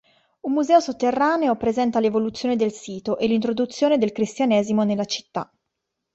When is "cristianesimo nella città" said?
4.11-5.47